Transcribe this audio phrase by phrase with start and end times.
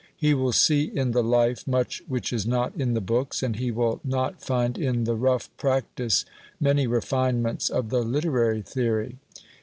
[0.15, 3.69] He will see in the life much which is not in the books; and he
[3.69, 6.25] will not find in the rough practice
[6.59, 9.19] many refinements of the literary theory.